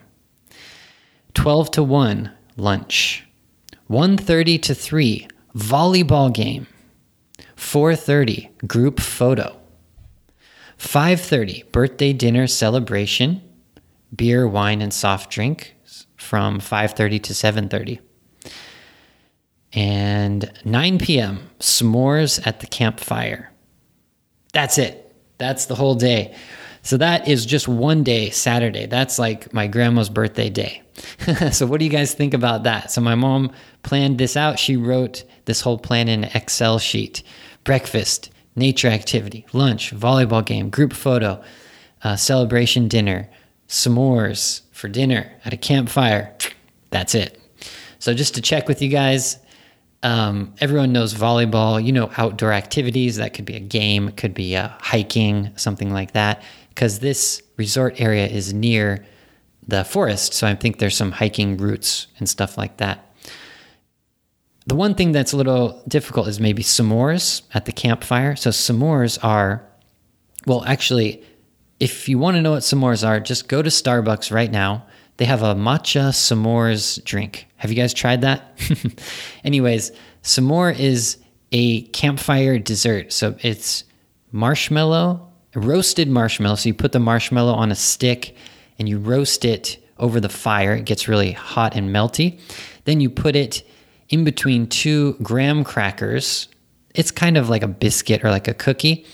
12 1.35 1.71
to 1.71 1.83
1 1.83 2.31
lunch. 2.57 3.27
1:30 3.89 4.61
to 4.63 4.75
3 4.75 5.29
volleyball 5.57 6.33
game. 6.33 6.67
4:30 7.57 8.51
group 8.67 9.01
photo. 9.01 9.60
5:30 10.81 11.71
birthday 11.73 12.15
dinner 12.15 12.47
celebration, 12.47 13.43
beer, 14.17 14.49
wine 14.49 14.81
and 14.81 14.95
soft 14.95 15.31
drink 15.31 15.77
from 16.17 16.59
5:30 16.59 17.23
to 17.23 17.35
7:30. 17.35 18.01
And 19.73 20.51
9 20.65 20.99
p.m. 20.99 21.51
s'mores 21.61 22.45
at 22.47 22.61
the 22.61 22.67
campfire. 22.67 23.53
That's 24.53 24.79
it. 24.79 25.15
That's 25.39 25.67
the 25.67 25.77
whole 25.77 25.95
day. 25.95 26.35
So 26.83 26.97
that 26.97 27.29
is 27.29 27.45
just 27.45 27.69
one 27.69 28.03
day, 28.03 28.31
Saturday. 28.31 28.87
That's 28.87 29.19
like 29.19 29.53
my 29.53 29.67
grandma's 29.67 30.09
birthday 30.09 30.49
day. 30.49 30.83
so 31.53 31.67
what 31.67 31.79
do 31.79 31.85
you 31.85 31.91
guys 31.91 32.15
think 32.15 32.33
about 32.35 32.65
that? 32.65 32.91
So 32.91 33.01
my 33.03 33.15
mom 33.15 33.53
planned 33.83 34.19
this 34.19 34.37
out. 34.37 34.59
She 34.59 34.77
wrote 34.77 35.25
this 35.45 35.61
whole 35.61 35.79
plan 35.79 36.09
in 36.09 36.25
an 36.25 36.31
Excel 36.35 36.79
sheet 36.79 37.23
breakfast, 37.65 38.31
nature 38.57 38.89
activity, 38.89 39.47
lunch, 39.53 39.95
volleyball 39.95 40.45
game, 40.45 40.71
group 40.71 40.93
photo, 40.93 41.43
uh, 42.03 42.17
celebration 42.17 42.89
dinner, 42.89 43.29
s'mores 43.69 44.63
for 44.73 44.89
dinner 44.89 45.33
at 45.45 45.53
a 45.53 45.57
campfire. 45.57 46.37
That's 46.91 47.15
it. 47.15 47.41
So, 47.99 48.15
just 48.15 48.35
to 48.35 48.41
check 48.41 48.67
with 48.67 48.83
you 48.83 48.89
guys, 48.89 49.39
um, 50.03 50.55
everyone 50.61 50.93
knows 50.93 51.15
volleyball. 51.15 51.83
You 51.85 51.93
know, 51.93 52.11
outdoor 52.17 52.53
activities. 52.53 53.17
That 53.17 53.35
could 53.35 53.45
be 53.45 53.57
a 53.57 53.61
game, 53.61 54.11
could 54.13 54.35
be 54.35 54.55
a 54.55 54.77
hiking, 54.81 55.51
something 55.57 55.93
like 55.93 56.13
that. 56.13 56.43
Because 56.71 57.01
this 57.01 57.43
resort 57.57 58.01
area 58.01 58.27
is 58.27 58.55
near 58.55 59.05
the 59.69 59.85
forest. 59.85 60.33
So, 60.33 60.47
I 60.47 60.55
think 60.55 60.79
there's 60.79 60.97
some 60.97 61.13
hiking 61.13 61.59
routes 61.59 62.07
and 62.19 62.29
stuff 62.29 62.57
like 62.57 62.79
that. 62.79 63.10
The 64.71 64.77
one 64.77 64.95
thing 64.95 65.11
that's 65.11 65.33
a 65.33 65.37
little 65.37 65.83
difficult 65.89 66.29
is 66.29 66.39
maybe 66.39 66.63
s'mores 66.63 67.43
at 67.53 67.65
the 67.65 67.73
campfire. 67.73 68.37
So 68.37 68.51
s'mores 68.51 69.19
are, 69.21 69.67
well, 70.47 70.65
actually, 70.65 71.25
if 71.81 72.09
you 72.09 72.21
want 72.21 72.37
to 72.37 72.41
know 72.41 72.53
what 72.53 72.63
s'mores 72.63 73.05
are, 73.05 73.19
just 73.19 73.49
go 73.49 73.63
to 73.63 73.69
Starbucks 73.69 74.31
right 74.31 74.49
now. 74.49 74.87
They 75.17 75.25
have 75.25 75.43
a 75.43 75.57
matcha 75.57 76.11
s'mores 76.11 77.03
drink. 77.03 77.49
Have 77.57 77.73
you 77.73 77.77
guys 77.77 77.93
tried 77.93 78.21
that? 78.21 78.57
Anyways, 79.45 79.91
s'more 80.23 80.79
is 80.79 81.19
a 81.51 81.83
campfire 81.87 82.61
dessert. 82.61 83.13
So 83.13 83.35
it's 83.41 83.83
marshmallow, 84.31 85.33
roasted 85.57 86.07
marshmallow. 86.07 86.55
So 86.55 86.69
you 86.69 86.75
put 86.75 86.93
the 86.93 87.01
marshmallow 87.01 87.55
on 87.55 87.73
a 87.73 87.75
stick 87.75 88.37
and 88.79 88.89
you 88.89 89.01
roast 89.01 89.45
it 89.45 89.85
over 89.99 90.21
the 90.21 90.29
fire. 90.29 90.75
It 90.75 90.85
gets 90.85 91.09
really 91.09 91.33
hot 91.33 91.75
and 91.75 91.91
melty. 91.91 92.39
Then 92.85 93.01
you 93.01 93.11
put 93.11 93.35
it 93.35 93.65
in 94.11 94.25
between 94.25 94.67
two 94.67 95.15
graham 95.23 95.65
crackers. 95.65 96.49
It's 96.95 97.11
kind 97.11 97.37
of 97.37 97.49
like 97.49 97.63
a 97.63 97.69
biscuit 97.69 98.25
or 98.25 98.31
like 98.31 98.49
a 98.49 98.55
cookie, 98.55 99.07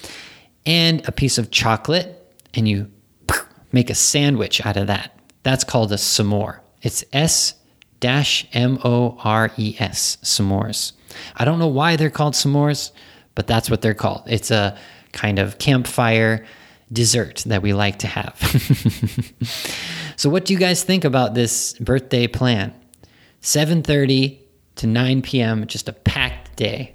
and 0.65 1.07
a 1.07 1.13
piece 1.13 1.39
of 1.39 1.51
chocolate, 1.51 2.35
and 2.55 2.67
you 2.67 2.91
make 3.73 3.91
a 3.91 3.95
sandwich 3.95 4.65
out 4.67 4.77
of 4.77 4.89
that. 4.89 5.19
That's 5.43 5.63
called 5.63 5.93
a 5.93 5.97
s'more. 5.97 6.59
It's 6.83 7.05
S 7.13 7.55
M 8.03 8.79
O 8.85 9.19
R 9.23 9.53
E 9.57 9.77
S, 9.79 10.19
s'mores. 10.23 10.93
I 11.37 11.45
don't 11.45 11.59
know 11.59 11.67
why 11.69 11.97
they're 11.97 12.11
called 12.11 12.35
s'mores, 12.35 12.93
but 13.35 13.47
that's 13.47 13.71
what 13.71 13.83
they're 13.83 13.95
called. 13.95 14.23
It's 14.27 14.51
a 14.51 14.77
kind 15.13 15.39
of 15.39 15.59
campfire 15.59 16.45
dessert 16.93 17.43
that 17.47 17.63
we 17.63 17.73
like 17.73 17.99
to 18.01 18.07
have. 18.07 18.37
so 20.17 20.31
what 20.31 20.45
do 20.45 20.53
you 20.53 20.59
guys 20.59 20.85
think 20.85 21.05
about 21.05 21.35
this 21.35 21.75
birthday 21.75 22.27
plan? 22.27 22.73
7:30 23.43 24.39
to 24.77 24.87
9 24.87 25.23
p.m., 25.23 25.67
just 25.67 25.89
a 25.89 25.93
packed 25.93 26.57
day. 26.57 26.95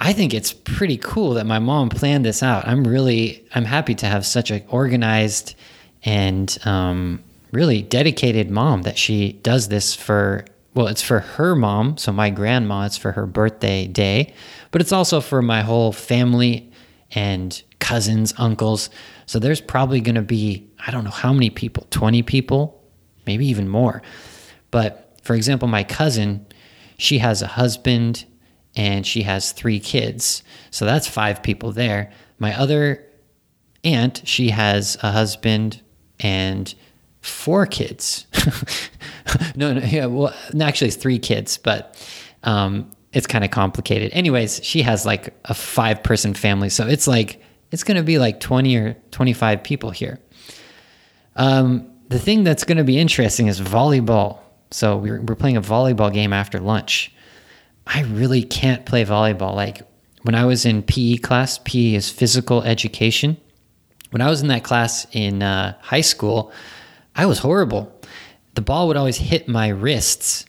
I 0.00 0.12
think 0.12 0.34
it's 0.34 0.52
pretty 0.52 0.96
cool 0.96 1.34
that 1.34 1.46
my 1.46 1.60
mom 1.60 1.88
planned 1.88 2.24
this 2.24 2.42
out. 2.42 2.66
I'm 2.66 2.84
really 2.84 3.46
I'm 3.54 3.64
happy 3.64 3.94
to 3.96 4.06
have 4.06 4.26
such 4.26 4.50
an 4.50 4.64
organized 4.68 5.54
and 6.04 6.58
um, 6.64 7.22
really 7.52 7.82
dedicated 7.82 8.50
mom 8.50 8.82
that 8.82 8.98
she 8.98 9.34
does 9.44 9.68
this 9.68 9.94
for 9.94 10.44
well, 10.74 10.86
it's 10.86 11.02
for 11.02 11.20
her 11.20 11.54
mom, 11.54 11.98
so 11.98 12.12
my 12.12 12.30
grandma, 12.30 12.86
it's 12.86 12.96
for 12.96 13.12
her 13.12 13.26
birthday 13.26 13.86
day, 13.86 14.32
but 14.70 14.80
it's 14.80 14.92
also 14.92 15.20
for 15.20 15.42
my 15.42 15.60
whole 15.60 15.92
family 15.92 16.72
and 17.10 17.62
cousins, 17.78 18.32
uncles. 18.38 18.88
So 19.26 19.38
there's 19.38 19.60
probably 19.60 20.00
going 20.00 20.14
to 20.14 20.22
be, 20.22 20.70
I 20.86 20.90
don't 20.90 21.04
know 21.04 21.10
how 21.10 21.32
many 21.32 21.50
people, 21.50 21.86
20 21.90 22.22
people, 22.22 22.82
maybe 23.26 23.46
even 23.46 23.68
more. 23.68 24.02
But 24.70 25.11
for 25.22 25.34
example, 25.34 25.68
my 25.68 25.84
cousin, 25.84 26.46
she 26.98 27.18
has 27.18 27.42
a 27.42 27.46
husband 27.46 28.24
and 28.76 29.06
she 29.06 29.22
has 29.22 29.52
three 29.52 29.80
kids. 29.80 30.42
So 30.70 30.84
that's 30.84 31.06
five 31.06 31.42
people 31.42 31.72
there. 31.72 32.10
My 32.38 32.58
other 32.58 33.04
aunt, 33.84 34.22
she 34.24 34.50
has 34.50 34.96
a 35.02 35.12
husband 35.12 35.80
and 36.20 36.74
four 37.20 37.66
kids. 37.66 38.26
no, 39.56 39.72
no, 39.74 39.80
yeah, 39.80 40.06
well, 40.06 40.34
actually, 40.60 40.90
three 40.90 41.18
kids, 41.18 41.58
but 41.58 41.96
um, 42.42 42.90
it's 43.12 43.26
kind 43.26 43.44
of 43.44 43.50
complicated. 43.50 44.12
Anyways, 44.12 44.60
she 44.62 44.82
has 44.82 45.06
like 45.06 45.34
a 45.44 45.54
five 45.54 46.02
person 46.02 46.34
family, 46.34 46.68
so 46.68 46.86
it's 46.86 47.06
like 47.06 47.40
it's 47.70 47.84
going 47.84 47.96
to 47.96 48.02
be 48.02 48.18
like 48.18 48.40
twenty 48.40 48.76
or 48.76 48.94
twenty 49.10 49.32
five 49.32 49.62
people 49.62 49.90
here. 49.90 50.18
Um, 51.36 51.90
the 52.08 52.18
thing 52.18 52.44
that's 52.44 52.64
going 52.64 52.78
to 52.78 52.84
be 52.84 52.98
interesting 52.98 53.46
is 53.46 53.60
volleyball. 53.60 54.38
So 54.72 54.96
we're 54.96 55.20
we're 55.20 55.36
playing 55.36 55.56
a 55.56 55.62
volleyball 55.62 56.12
game 56.12 56.32
after 56.32 56.58
lunch. 56.58 57.12
I 57.86 58.02
really 58.02 58.42
can't 58.42 58.86
play 58.86 59.04
volleyball. 59.04 59.54
Like 59.54 59.82
when 60.22 60.34
I 60.34 60.44
was 60.44 60.64
in 60.64 60.82
PE 60.82 61.16
class, 61.18 61.58
PE 61.64 61.94
is 61.94 62.10
physical 62.10 62.62
education. 62.62 63.36
When 64.10 64.20
I 64.22 64.28
was 64.28 64.42
in 64.42 64.48
that 64.48 64.62
class 64.62 65.06
in 65.12 65.42
uh, 65.42 65.76
high 65.80 66.00
school, 66.02 66.52
I 67.16 67.26
was 67.26 67.38
horrible. 67.38 67.92
The 68.54 68.62
ball 68.62 68.88
would 68.88 68.96
always 68.96 69.16
hit 69.16 69.48
my 69.48 69.68
wrists 69.68 70.44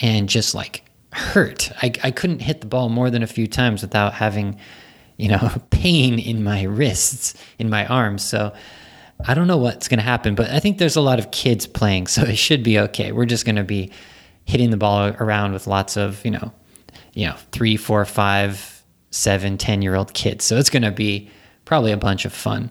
and 0.00 0.28
just 0.28 0.54
like 0.54 0.84
hurt. 1.12 1.70
I, 1.82 1.92
I 2.02 2.10
couldn't 2.10 2.40
hit 2.40 2.62
the 2.62 2.66
ball 2.66 2.88
more 2.88 3.10
than 3.10 3.22
a 3.22 3.26
few 3.26 3.46
times 3.46 3.82
without 3.82 4.14
having, 4.14 4.58
you 5.18 5.28
know, 5.28 5.50
pain 5.70 6.18
in 6.18 6.42
my 6.42 6.62
wrists, 6.62 7.34
in 7.58 7.68
my 7.68 7.86
arms. 7.86 8.24
So 8.24 8.54
I 9.26 9.34
don't 9.34 9.46
know 9.46 9.56
what's 9.56 9.88
going 9.88 9.98
to 9.98 10.04
happen, 10.04 10.34
but 10.34 10.50
I 10.50 10.58
think 10.60 10.78
there's 10.78 10.96
a 10.96 11.00
lot 11.00 11.18
of 11.18 11.30
kids 11.30 11.66
playing, 11.66 12.06
so 12.06 12.22
it 12.26 12.36
should 12.36 12.62
be 12.62 12.78
okay. 12.78 13.12
We're 13.12 13.26
just 13.26 13.44
going 13.44 13.56
to 13.56 13.64
be 13.64 13.90
hitting 14.44 14.70
the 14.70 14.76
ball 14.76 15.14
around 15.20 15.52
with 15.52 15.66
lots 15.66 15.96
of, 15.96 16.24
you 16.24 16.30
know, 16.30 16.52
you 17.14 17.26
know, 17.26 17.36
three, 17.52 17.76
four, 17.76 18.04
five, 18.04 18.82
seven, 19.10 19.58
ten 19.58 19.82
year 19.82 19.94
old 19.94 20.14
kids. 20.14 20.44
So 20.44 20.56
it's 20.56 20.70
going 20.70 20.82
to 20.82 20.90
be 20.90 21.30
probably 21.64 21.92
a 21.92 21.96
bunch 21.96 22.24
of 22.24 22.32
fun. 22.32 22.70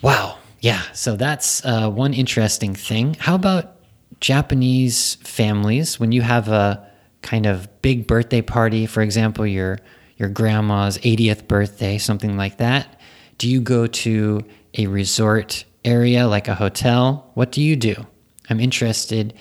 Wow. 0.00 0.38
Yeah, 0.60 0.82
so 0.92 1.16
that's 1.16 1.64
uh, 1.64 1.90
one 1.90 2.14
interesting 2.14 2.74
thing. 2.74 3.14
How 3.18 3.34
about 3.34 3.76
Japanese 4.20 5.16
families 5.16 5.98
when 5.98 6.12
you 6.12 6.22
have 6.22 6.48
a 6.48 6.88
kind 7.22 7.46
of 7.46 7.82
big 7.82 8.06
birthday 8.06 8.42
party, 8.42 8.86
for 8.86 9.02
example, 9.02 9.44
your 9.44 9.80
your 10.18 10.28
grandma's 10.28 10.98
80th 10.98 11.48
birthday, 11.48 11.98
something 11.98 12.36
like 12.36 12.58
that? 12.58 13.00
Do 13.38 13.48
you 13.48 13.60
go 13.60 13.88
to 13.88 14.44
a 14.74 14.86
resort 14.86 15.64
area 15.84 16.26
like 16.26 16.48
a 16.48 16.54
hotel? 16.54 17.30
What 17.34 17.52
do 17.52 17.60
you 17.60 17.76
do? 17.76 18.06
I'm 18.48 18.60
interested 18.60 19.34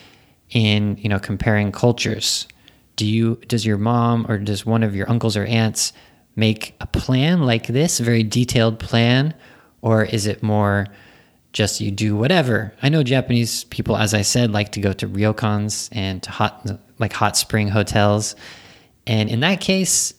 in, 0.49 0.97
you 0.97 1.09
know, 1.09 1.19
comparing 1.19 1.71
cultures. 1.71 2.47
Do 2.95 3.05
you 3.05 3.35
does 3.47 3.65
your 3.65 3.77
mom 3.77 4.25
or 4.29 4.37
does 4.37 4.65
one 4.65 4.83
of 4.83 4.95
your 4.95 5.09
uncles 5.09 5.37
or 5.37 5.45
aunts 5.45 5.93
make 6.35 6.75
a 6.79 6.87
plan 6.87 7.43
like 7.43 7.67
this, 7.67 7.99
a 7.99 8.03
very 8.03 8.23
detailed 8.23 8.79
plan, 8.79 9.33
or 9.81 10.03
is 10.03 10.25
it 10.25 10.43
more 10.43 10.87
just 11.53 11.81
you 11.81 11.91
do 11.91 12.15
whatever. 12.15 12.73
I 12.81 12.89
know 12.89 13.03
Japanese 13.03 13.65
people, 13.65 13.97
as 13.97 14.13
I 14.13 14.21
said, 14.21 14.51
like 14.51 14.71
to 14.73 14.79
go 14.79 14.93
to 14.93 15.07
ryokans 15.07 15.89
and 15.91 16.23
to 16.23 16.31
hot, 16.31 16.69
like 16.97 17.13
hot 17.13 17.35
spring 17.35 17.67
hotels. 17.67 18.35
And 19.05 19.29
in 19.29 19.41
that 19.41 19.59
case, 19.59 20.13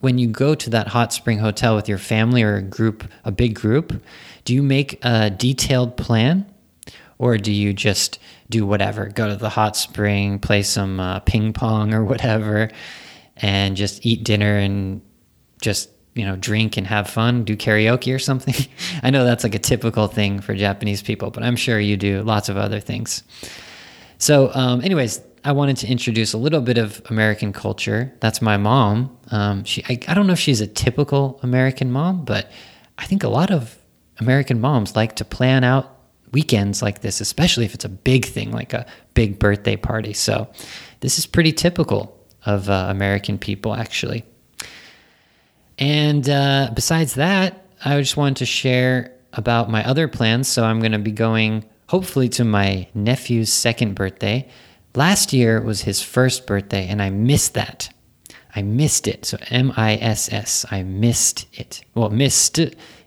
when 0.00 0.18
you 0.18 0.28
go 0.28 0.54
to 0.54 0.70
that 0.70 0.88
hot 0.88 1.12
spring 1.12 1.38
hotel 1.38 1.74
with 1.74 1.88
your 1.88 1.98
family 1.98 2.42
or 2.42 2.56
a 2.56 2.62
group, 2.62 3.04
a 3.24 3.32
big 3.32 3.54
group, 3.54 4.00
do 4.44 4.54
you 4.54 4.62
make 4.62 5.04
a 5.04 5.30
detailed 5.30 5.96
plan? 5.96 6.46
Or 7.18 7.36
do 7.36 7.50
you 7.50 7.72
just 7.72 8.20
do 8.48 8.64
whatever? 8.64 9.08
Go 9.08 9.28
to 9.28 9.34
the 9.34 9.48
hot 9.48 9.76
spring, 9.76 10.38
play 10.38 10.62
some 10.62 11.00
uh, 11.00 11.18
ping 11.20 11.52
pong 11.52 11.92
or 11.92 12.04
whatever, 12.04 12.70
and 13.36 13.76
just 13.76 14.06
eat 14.06 14.22
dinner 14.22 14.56
and 14.56 15.02
just 15.60 15.90
you 16.18 16.24
know, 16.24 16.34
drink 16.34 16.76
and 16.76 16.84
have 16.86 17.08
fun, 17.08 17.44
do 17.44 17.56
karaoke 17.56 18.12
or 18.12 18.18
something. 18.18 18.54
I 19.04 19.10
know 19.10 19.24
that's 19.24 19.44
like 19.44 19.54
a 19.54 19.60
typical 19.60 20.08
thing 20.08 20.40
for 20.40 20.52
Japanese 20.52 21.00
people, 21.00 21.30
but 21.30 21.44
I'm 21.44 21.54
sure 21.54 21.78
you 21.78 21.96
do 21.96 22.22
lots 22.22 22.48
of 22.48 22.56
other 22.56 22.80
things. 22.80 23.22
So, 24.18 24.52
um, 24.52 24.80
anyways, 24.82 25.20
I 25.44 25.52
wanted 25.52 25.76
to 25.78 25.86
introduce 25.86 26.32
a 26.32 26.38
little 26.38 26.60
bit 26.60 26.78
of 26.78 27.02
American 27.10 27.52
culture. 27.52 28.12
That's 28.20 28.42
my 28.42 28.56
mom. 28.56 29.16
Um, 29.30 29.64
she, 29.64 29.84
I, 29.88 29.98
I 30.08 30.14
don't 30.14 30.26
know 30.26 30.32
if 30.32 30.38
she's 30.38 30.60
a 30.60 30.66
typical 30.66 31.38
American 31.42 31.92
mom, 31.92 32.24
but 32.24 32.50
I 32.98 33.06
think 33.06 33.22
a 33.22 33.28
lot 33.28 33.50
of 33.50 33.76
American 34.18 34.60
moms 34.60 34.96
like 34.96 35.16
to 35.16 35.24
plan 35.24 35.64
out 35.64 35.96
weekends 36.32 36.82
like 36.82 37.00
this, 37.00 37.20
especially 37.20 37.64
if 37.64 37.74
it's 37.74 37.84
a 37.84 37.88
big 37.88 38.24
thing 38.26 38.50
like 38.50 38.72
a 38.72 38.84
big 39.14 39.38
birthday 39.38 39.76
party. 39.76 40.12
So, 40.12 40.48
this 41.00 41.18
is 41.18 41.26
pretty 41.26 41.52
typical 41.52 42.18
of 42.44 42.68
uh, 42.68 42.86
American 42.88 43.38
people, 43.38 43.74
actually. 43.74 44.24
And 45.78 46.28
uh, 46.28 46.70
besides 46.74 47.14
that, 47.14 47.66
I 47.84 47.98
just 48.00 48.16
wanted 48.16 48.38
to 48.38 48.46
share 48.46 49.12
about 49.32 49.70
my 49.70 49.84
other 49.84 50.08
plans. 50.08 50.48
So 50.48 50.64
I'm 50.64 50.80
going 50.80 50.92
to 50.92 50.98
be 50.98 51.12
going 51.12 51.64
hopefully 51.86 52.28
to 52.30 52.44
my 52.44 52.88
nephew's 52.94 53.52
second 53.52 53.94
birthday. 53.94 54.48
Last 54.94 55.32
year 55.32 55.60
was 55.60 55.82
his 55.82 56.02
first 56.02 56.46
birthday, 56.46 56.86
and 56.88 57.00
I 57.00 57.10
missed 57.10 57.54
that. 57.54 57.92
I 58.54 58.62
missed 58.62 59.06
it. 59.06 59.24
So 59.24 59.38
M 59.50 59.72
I 59.76 59.94
S 59.96 60.32
S. 60.32 60.64
I 60.70 60.82
missed 60.82 61.46
it. 61.52 61.82
Well, 61.94 62.10
missed 62.10 62.58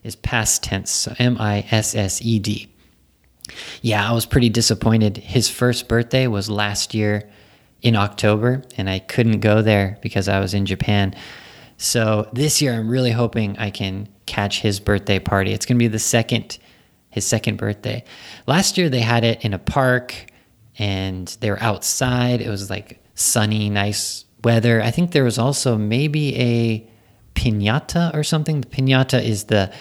is 0.04 0.16
past 0.16 0.64
tense. 0.64 0.92
So 0.92 1.14
M 1.18 1.38
I 1.40 1.66
S 1.72 1.96
S 1.96 2.22
E 2.22 2.40
D. 2.40 2.68
Yeah, 3.82 4.10
I 4.10 4.14
was 4.14 4.26
pretty 4.26 4.50
disappointed. 4.50 5.18
His 5.18 5.50
first 5.50 5.88
birthday 5.88 6.28
was 6.28 6.50
last 6.50 6.94
year 6.94 7.30
in 7.82 7.96
October, 7.96 8.64
and 8.78 8.90
I 8.90 9.00
couldn't 9.00 9.40
go 9.40 9.62
there 9.62 9.98
because 10.02 10.28
I 10.28 10.40
was 10.40 10.54
in 10.54 10.66
Japan. 10.66 11.16
So 11.78 12.30
this 12.32 12.62
year, 12.62 12.74
I'm 12.74 12.90
really 12.90 13.12
hoping 13.12 13.58
I 13.58 13.72
can 13.72 14.08
catch 14.28 14.62
his 14.62 14.80
birthday 14.80 15.20
party. 15.20 15.52
It's 15.52 15.66
going 15.66 15.78
to 15.78 15.84
be 15.84 15.88
the 15.88 16.00
second, 16.00 16.60
his 17.10 17.26
second 17.26 17.58
birthday. 17.58 18.04
Last 18.46 18.78
year, 18.78 18.88
they 18.88 19.00
had 19.00 19.24
it 19.24 19.44
in 19.44 19.54
a 19.54 19.60
park 19.60 20.28
and 20.78 21.28
they 21.40 21.50
were 21.50 21.62
outside. 21.62 22.42
It 22.42 22.50
was 22.50 22.70
like 22.70 23.04
sunny, 23.16 23.70
nice 23.70 24.26
weather. 24.44 24.82
I 24.82 24.92
think 24.92 25.12
there 25.12 25.24
was 25.24 25.38
also 25.38 25.78
maybe 25.78 26.36
a 26.38 26.90
pinata 27.36 28.14
or 28.14 28.24
something. 28.24 28.62
The 28.62 28.68
pinata 28.68 29.24
is 29.24 29.46
the 29.46 29.74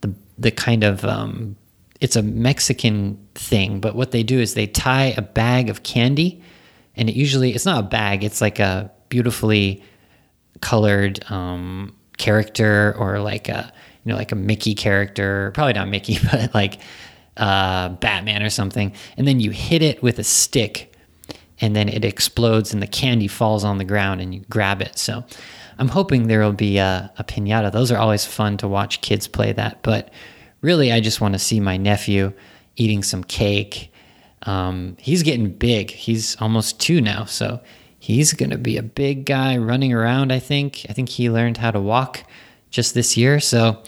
the 0.00 0.14
the 0.38 0.50
kind 0.50 0.84
of 0.84 1.04
um, 1.04 1.56
it's 2.00 2.16
a 2.16 2.22
Mexican 2.22 3.18
thing, 3.34 3.80
but 3.80 3.94
what 3.94 4.10
they 4.10 4.22
do 4.22 4.40
is 4.40 4.54
they 4.54 4.66
tie 4.66 5.14
a 5.16 5.22
bag 5.22 5.70
of 5.70 5.82
candy, 5.82 6.42
and 6.96 7.08
it 7.08 7.14
usually 7.14 7.54
it's 7.54 7.66
not 7.66 7.80
a 7.84 7.86
bag. 7.86 8.24
It's 8.24 8.40
like 8.40 8.58
a 8.58 8.90
beautifully 9.08 9.82
colored 10.60 11.24
um, 11.30 11.94
character 12.16 12.94
or 12.98 13.20
like 13.20 13.48
a 13.48 13.72
you 14.04 14.10
know 14.10 14.16
like 14.16 14.32
a 14.32 14.36
Mickey 14.36 14.74
character, 14.74 15.50
probably 15.54 15.74
not 15.74 15.88
Mickey, 15.88 16.18
but 16.30 16.54
like 16.54 16.78
uh, 17.36 17.90
Batman 17.90 18.42
or 18.42 18.50
something, 18.50 18.92
and 19.16 19.26
then 19.26 19.40
you 19.40 19.50
hit 19.50 19.82
it 19.82 20.02
with 20.02 20.18
a 20.18 20.24
stick, 20.24 20.94
and 21.60 21.74
then 21.74 21.88
it 21.88 22.04
explodes 22.04 22.72
and 22.72 22.82
the 22.82 22.86
candy 22.86 23.28
falls 23.28 23.64
on 23.64 23.78
the 23.78 23.84
ground 23.84 24.20
and 24.20 24.34
you 24.34 24.40
grab 24.50 24.82
it. 24.82 24.98
So 24.98 25.24
I'm 25.78 25.88
hoping 25.88 26.26
there 26.26 26.40
will 26.40 26.52
be 26.52 26.78
a, 26.78 27.12
a 27.18 27.24
pinata. 27.24 27.72
Those 27.72 27.90
are 27.92 27.98
always 27.98 28.24
fun 28.24 28.56
to 28.58 28.68
watch 28.68 29.00
kids 29.00 29.28
play 29.28 29.52
that, 29.52 29.82
but 29.82 30.10
really, 30.60 30.92
I 30.92 31.00
just 31.00 31.20
want 31.20 31.34
to 31.34 31.38
see 31.38 31.60
my 31.60 31.76
nephew 31.76 32.32
eating 32.76 33.02
some 33.02 33.22
cake. 33.22 33.92
Um, 34.42 34.96
he's 34.98 35.22
getting 35.22 35.50
big. 35.50 35.90
He's 35.90 36.36
almost 36.40 36.80
two 36.80 37.00
now, 37.00 37.24
so 37.24 37.60
he's 37.98 38.32
going 38.32 38.50
to 38.50 38.58
be 38.58 38.76
a 38.76 38.82
big 38.82 39.24
guy 39.24 39.56
running 39.56 39.92
around. 39.92 40.32
I 40.32 40.38
think. 40.38 40.86
I 40.88 40.92
think 40.92 41.08
he 41.08 41.30
learned 41.30 41.58
how 41.58 41.70
to 41.70 41.80
walk 41.80 42.24
just 42.70 42.94
this 42.94 43.16
year, 43.16 43.40
so 43.40 43.82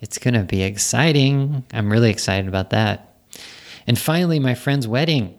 it's 0.00 0.18
going 0.18 0.34
to 0.34 0.44
be 0.44 0.62
exciting. 0.62 1.64
I'm 1.72 1.90
really 1.90 2.10
excited 2.10 2.48
about 2.48 2.70
that. 2.70 3.16
And 3.86 3.98
finally, 3.98 4.38
my 4.38 4.54
friend's 4.54 4.86
wedding. 4.86 5.38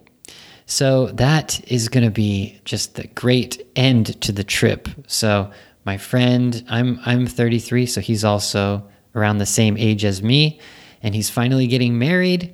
So 0.65 1.07
that 1.07 1.61
is 1.71 1.89
going 1.89 2.03
to 2.03 2.11
be 2.11 2.59
just 2.65 2.95
the 2.95 3.07
great 3.07 3.65
end 3.75 4.21
to 4.21 4.31
the 4.31 4.43
trip. 4.43 4.87
So 5.07 5.51
my 5.85 5.97
friend, 5.97 6.63
I'm 6.69 6.99
I'm 7.05 7.25
33, 7.25 7.87
so 7.87 8.01
he's 8.01 8.23
also 8.23 8.87
around 9.15 9.39
the 9.39 9.45
same 9.45 9.77
age 9.77 10.05
as 10.05 10.21
me, 10.21 10.59
and 11.01 11.15
he's 11.15 11.29
finally 11.29 11.65
getting 11.65 11.97
married. 11.97 12.53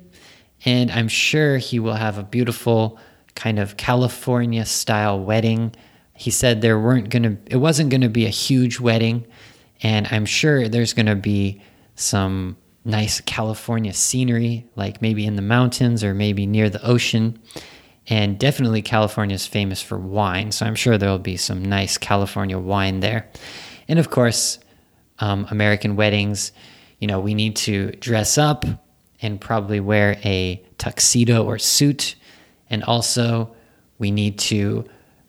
And 0.64 0.90
I'm 0.90 1.08
sure 1.08 1.58
he 1.58 1.78
will 1.78 1.94
have 1.94 2.16
a 2.16 2.22
beautiful 2.22 2.98
kind 3.34 3.58
of 3.58 3.76
California 3.76 4.64
style 4.64 5.20
wedding. 5.20 5.74
He 6.14 6.30
said 6.30 6.62
there 6.62 6.80
weren't 6.80 7.10
gonna 7.10 7.36
it 7.46 7.58
wasn't 7.58 7.90
gonna 7.90 8.08
be 8.08 8.24
a 8.24 8.30
huge 8.30 8.80
wedding, 8.80 9.26
and 9.82 10.08
I'm 10.10 10.24
sure 10.24 10.68
there's 10.68 10.94
gonna 10.94 11.16
be 11.16 11.60
some 11.96 12.56
nice 12.84 13.20
California 13.20 13.92
scenery, 13.92 14.64
like 14.76 15.02
maybe 15.02 15.26
in 15.26 15.34
the 15.34 15.42
mountains 15.42 16.04
or 16.04 16.14
maybe 16.14 16.46
near 16.46 16.70
the 16.70 16.84
ocean. 16.86 17.38
And 18.08 18.38
definitely 18.38 18.82
California 18.82 19.34
is 19.34 19.46
famous 19.46 19.82
for 19.82 19.98
wine, 19.98 20.52
so 20.52 20.64
I'm 20.64 20.76
sure 20.76 20.96
there'll 20.96 21.18
be 21.18 21.36
some 21.36 21.64
nice 21.64 21.98
California 21.98 22.58
wine 22.58 23.00
there. 23.00 23.28
And 23.88 23.98
of 23.98 24.10
course, 24.10 24.60
um, 25.18 25.48
American 25.50 25.96
weddings, 25.96 26.52
you 27.00 27.08
know, 27.08 27.18
we 27.18 27.34
need 27.34 27.56
to 27.56 27.90
dress 27.92 28.38
up 28.38 28.64
and 29.20 29.40
probably 29.40 29.80
wear 29.80 30.18
a 30.24 30.62
tuxedo 30.78 31.44
or 31.44 31.58
suit. 31.58 32.14
And 32.70 32.84
also, 32.84 33.56
we 33.98 34.10
need 34.10 34.38
to 34.38 34.84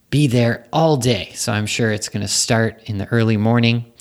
be 0.09 0.27
there 0.27 0.67
all 0.71 0.97
day. 0.97 1.31
So 1.33 1.51
I'm 1.51 1.65
sure 1.65 1.91
it's 1.91 2.09
going 2.09 2.21
to 2.21 2.27
start 2.27 2.81
in 2.85 2.97
the 2.97 3.07
early 3.07 3.37
morning 3.37 3.91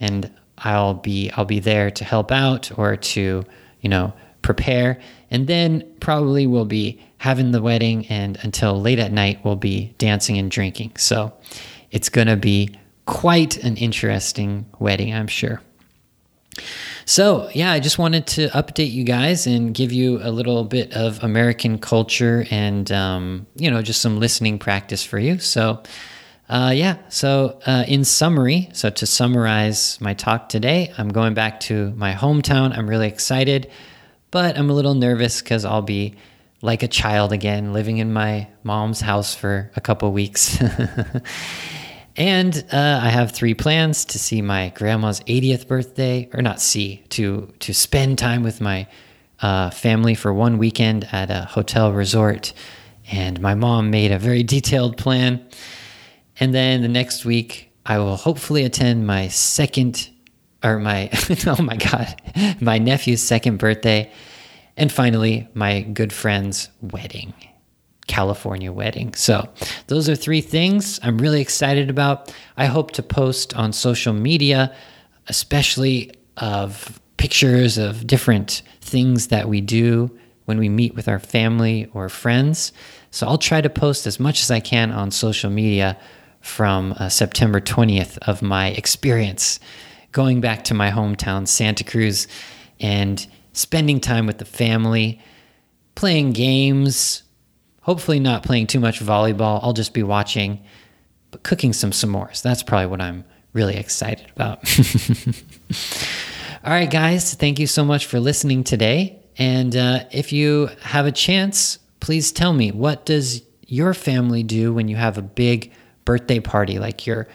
and 0.00 0.30
I'll 0.58 0.94
be 0.94 1.30
I'll 1.32 1.44
be 1.44 1.60
there 1.60 1.90
to 1.90 2.04
help 2.04 2.32
out 2.32 2.76
or 2.78 2.96
to, 2.96 3.44
you 3.80 3.88
know, 3.88 4.12
prepare. 4.42 5.00
And 5.30 5.46
then 5.46 5.84
probably 6.00 6.46
we'll 6.46 6.64
be 6.64 7.00
having 7.18 7.50
the 7.50 7.60
wedding 7.60 8.06
and 8.06 8.38
until 8.42 8.80
late 8.80 8.98
at 8.98 9.12
night 9.12 9.40
we'll 9.44 9.56
be 9.56 9.94
dancing 9.98 10.38
and 10.38 10.50
drinking. 10.50 10.92
So 10.96 11.32
it's 11.90 12.08
to 12.28 12.36
be 12.36 12.70
quite 13.06 13.56
an 13.64 13.76
interesting 13.76 14.66
wedding, 14.78 15.14
I'm 15.14 15.26
sure. 15.26 15.60
So, 17.04 17.48
yeah, 17.54 17.72
I 17.72 17.80
just 17.80 17.98
wanted 17.98 18.26
to 18.28 18.48
update 18.48 18.92
you 18.92 19.02
guys 19.02 19.46
and 19.46 19.72
give 19.72 19.92
you 19.92 20.20
a 20.22 20.30
little 20.30 20.64
bit 20.64 20.92
of 20.92 21.22
American 21.24 21.78
culture 21.78 22.46
and, 22.50 22.90
um, 22.92 23.46
you 23.56 23.70
know, 23.70 23.80
just 23.80 24.02
some 24.02 24.20
listening 24.20 24.58
practice 24.58 25.02
for 25.02 25.18
you. 25.18 25.38
So, 25.38 25.82
uh, 26.48 26.72
yeah, 26.74 26.96
so 27.10 27.60
uh, 27.66 27.84
in 27.86 28.04
summary, 28.04 28.70
so 28.72 28.88
to 28.88 29.06
summarize 29.06 30.00
my 30.00 30.14
talk 30.14 30.48
today, 30.48 30.92
I'm 30.96 31.10
going 31.10 31.34
back 31.34 31.60
to 31.60 31.90
my 31.90 32.14
hometown. 32.14 32.76
I'm 32.76 32.88
really 32.88 33.08
excited, 33.08 33.70
but 34.30 34.56
I'm 34.56 34.70
a 34.70 34.72
little 34.72 34.94
nervous 34.94 35.42
because 35.42 35.66
I'll 35.66 35.82
be 35.82 36.14
like 36.62 36.82
a 36.82 36.88
child 36.88 37.32
again, 37.32 37.72
living 37.72 37.98
in 37.98 38.12
my 38.12 38.48
mom's 38.62 39.00
house 39.00 39.34
for 39.34 39.70
a 39.76 39.80
couple 39.80 40.10
weeks. 40.10 40.58
and 42.16 42.64
uh, 42.72 43.00
I 43.02 43.10
have 43.10 43.32
three 43.32 43.54
plans 43.54 44.06
to 44.06 44.18
see 44.18 44.40
my 44.40 44.70
grandma's 44.70 45.20
80th 45.20 45.68
birthday, 45.68 46.30
or 46.32 46.40
not 46.40 46.60
see, 46.60 47.04
to 47.10 47.52
to 47.60 47.74
spend 47.74 48.18
time 48.18 48.42
with 48.42 48.60
my 48.60 48.86
uh, 49.40 49.68
family 49.70 50.14
for 50.14 50.32
one 50.32 50.56
weekend 50.56 51.08
at 51.12 51.30
a 51.30 51.42
hotel 51.42 51.92
resort. 51.92 52.54
And 53.10 53.40
my 53.40 53.54
mom 53.54 53.90
made 53.90 54.12
a 54.12 54.18
very 54.18 54.42
detailed 54.54 54.96
plan. 54.96 55.46
And 56.40 56.54
then 56.54 56.82
the 56.82 56.88
next 56.88 57.24
week, 57.24 57.72
I 57.84 57.98
will 57.98 58.16
hopefully 58.16 58.64
attend 58.64 59.06
my 59.06 59.28
second, 59.28 60.10
or 60.62 60.78
my, 60.78 61.10
oh 61.46 61.62
my 61.62 61.76
God, 61.76 62.14
my 62.60 62.78
nephew's 62.78 63.22
second 63.22 63.58
birthday 63.58 64.12
and 64.78 64.92
finally, 64.92 65.48
my 65.54 65.80
good 65.80 66.12
friend's 66.12 66.70
wedding, 66.80 67.34
California 68.06 68.72
wedding. 68.72 69.12
So, 69.14 69.48
those 69.88 70.08
are 70.08 70.14
three 70.14 70.40
things 70.40 71.00
I'm 71.02 71.18
really 71.18 71.40
excited 71.40 71.90
about. 71.90 72.32
I 72.56 72.66
hope 72.66 72.92
to 72.92 73.02
post 73.02 73.54
on 73.56 73.72
social 73.72 74.12
media, 74.12 74.72
especially 75.26 76.12
of 76.36 77.00
pictures 77.16 77.76
of 77.76 78.06
different 78.06 78.62
things 78.80 79.26
that 79.26 79.48
we 79.48 79.60
do 79.60 80.16
when 80.44 80.58
we 80.58 80.68
meet 80.68 80.94
with 80.94 81.08
our 81.08 81.18
family 81.18 81.90
or 81.92 82.08
friends. 82.08 82.72
So, 83.10 83.26
I'll 83.26 83.36
try 83.36 83.60
to 83.60 83.68
post 83.68 84.06
as 84.06 84.20
much 84.20 84.42
as 84.42 84.50
I 84.52 84.60
can 84.60 84.92
on 84.92 85.10
social 85.10 85.50
media 85.50 85.98
from 86.48 86.94
uh, 86.98 87.08
September 87.08 87.60
20th 87.60 88.18
of 88.26 88.42
my 88.42 88.68
experience 88.68 89.60
going 90.12 90.40
back 90.40 90.64
to 90.64 90.74
my 90.74 90.90
hometown, 90.90 91.46
Santa 91.46 91.84
Cruz, 91.84 92.26
and 92.80 93.26
spending 93.52 94.00
time 94.00 94.26
with 94.26 94.38
the 94.38 94.44
family, 94.44 95.20
playing 95.94 96.32
games, 96.32 97.22
hopefully 97.82 98.18
not 98.18 98.42
playing 98.42 98.66
too 98.66 98.80
much 98.80 99.00
volleyball. 99.00 99.60
I'll 99.62 99.72
just 99.72 99.94
be 99.94 100.02
watching, 100.02 100.64
but 101.30 101.42
cooking 101.42 101.72
some 101.72 101.90
s'mores. 101.90 102.42
That's 102.42 102.62
probably 102.62 102.86
what 102.86 103.00
I'm 103.00 103.24
really 103.52 103.76
excited 103.76 104.30
about. 104.34 104.58
All 106.64 106.72
right, 106.72 106.90
guys, 106.90 107.34
thank 107.34 107.58
you 107.58 107.66
so 107.66 107.84
much 107.84 108.06
for 108.06 108.18
listening 108.18 108.64
today. 108.64 109.20
And 109.36 109.76
uh, 109.76 110.04
if 110.10 110.32
you 110.32 110.70
have 110.82 111.06
a 111.06 111.12
chance, 111.12 111.78
please 112.00 112.32
tell 112.32 112.52
me 112.52 112.72
what 112.72 113.06
does 113.06 113.42
your 113.66 113.94
family 113.94 114.42
do 114.42 114.72
when 114.72 114.88
you 114.88 114.96
have 114.96 115.18
a 115.18 115.22
big 115.22 115.72
birthday 116.08 116.40
party 116.40 116.78
like 116.78 117.06
your 117.06 117.28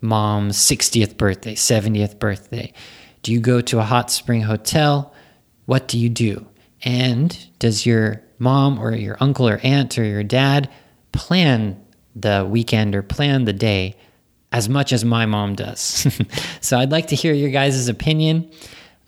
mom's 0.00 0.56
60th 0.58 1.16
birthday, 1.16 1.54
70th 1.54 2.18
birthday? 2.18 2.72
Do 3.22 3.32
you 3.32 3.40
go 3.40 3.60
to 3.62 3.78
a 3.78 3.82
hot 3.82 4.10
spring 4.10 4.42
hotel? 4.42 5.14
what 5.68 5.86
do 5.86 5.98
you 5.98 6.08
do? 6.08 6.46
And 6.82 7.38
does 7.58 7.84
your 7.84 8.22
mom 8.38 8.78
or 8.78 8.94
your 8.94 9.18
uncle 9.20 9.46
or 9.46 9.60
aunt 9.62 9.98
or 9.98 10.04
your 10.04 10.24
dad 10.24 10.70
plan 11.12 11.78
the 12.16 12.48
weekend 12.48 12.94
or 12.94 13.02
plan 13.02 13.44
the 13.44 13.52
day 13.52 13.94
as 14.50 14.66
much 14.66 14.94
as 14.94 15.04
my 15.04 15.26
mom 15.26 15.56
does? 15.56 16.06
so 16.62 16.78
I'd 16.78 16.90
like 16.90 17.08
to 17.08 17.14
hear 17.14 17.34
your 17.34 17.50
guys' 17.50 17.86
opinion. 17.86 18.50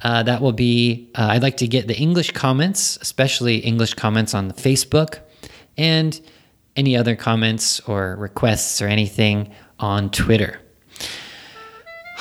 Uh, 0.02 0.22
that 0.22 0.42
will 0.42 0.52
be, 0.52 1.10
uh, 1.14 1.28
I'd 1.30 1.42
like 1.42 1.56
to 1.58 1.66
get 1.66 1.88
the 1.88 1.96
English 1.96 2.32
comments, 2.32 2.98
especially 3.00 3.56
English 3.56 3.94
comments 3.94 4.34
on 4.34 4.48
the 4.48 4.54
Facebook, 4.54 5.20
and 5.78 6.20
any 6.76 6.96
other 6.96 7.16
comments 7.16 7.80
or 7.80 8.16
requests 8.16 8.80
or 8.80 8.86
anything 8.86 9.52
on 9.78 10.10
Twitter. 10.10 10.60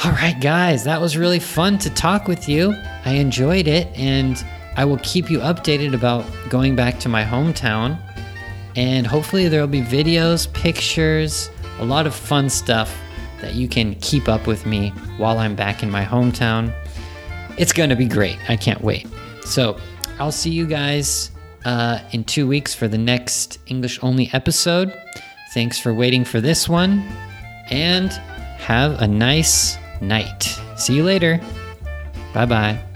All 0.04 0.12
right, 0.12 0.40
guys, 0.40 0.86
that 0.86 1.02
was 1.02 1.18
really 1.18 1.40
fun 1.40 1.78
to 1.80 1.90
talk 1.90 2.28
with 2.28 2.48
you. 2.48 2.74
I 3.04 3.16
enjoyed 3.16 3.68
it, 3.68 3.88
and 3.98 4.42
I 4.78 4.86
will 4.86 5.00
keep 5.04 5.30
you 5.30 5.40
updated 5.40 5.94
about 5.94 6.26
going 6.50 6.76
back 6.76 7.00
to 7.02 7.10
my 7.10 7.24
hometown. 7.24 8.00
And 8.78 9.06
hopefully, 9.06 9.50
there 9.50 9.60
will 9.60 9.68
be 9.68 9.82
videos, 9.82 10.52
pictures, 10.54 11.50
a 11.80 11.86
lot 11.86 12.08
of 12.08 12.16
fun 12.16 12.50
stuff 12.50 12.98
that 13.42 13.56
you 13.56 13.68
can 13.68 13.96
keep 13.96 14.30
up 14.30 14.48
with 14.48 14.66
me 14.66 14.92
while 15.18 15.38
I'm 15.38 15.56
back 15.56 15.84
in 15.84 15.92
my 15.92 16.06
hometown. 16.06 16.74
It's 17.58 17.74
going 17.74 17.90
to 17.90 17.96
be 17.98 18.08
great. 18.08 18.38
I 18.50 18.56
can't 18.56 18.82
wait. 18.82 19.06
So, 19.44 19.78
I'll 20.18 20.32
see 20.32 20.52
you 20.52 20.66
guys 20.66 21.32
uh, 21.66 22.00
in 22.12 22.24
two 22.24 22.48
weeks 22.48 22.74
for 22.74 22.88
the 22.88 22.98
next 22.98 23.60
English 23.68 24.00
only 24.04 24.30
episode. 24.34 24.94
Thanks 25.54 25.80
for 25.80 25.94
waiting 25.94 26.24
for 26.26 26.42
this 26.42 26.70
one, 26.70 27.04
and 27.70 28.12
have 28.58 29.02
a 29.02 29.08
nice 29.08 29.78
night. 30.02 30.60
See 30.78 30.96
you 30.96 31.04
later. 31.04 31.40
Bye 32.34 32.46
bye. 32.46 32.89